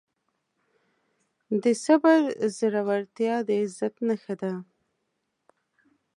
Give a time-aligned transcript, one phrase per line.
[1.63, 2.19] د صبر
[2.57, 4.53] زړورتیا د عزت نښه ده.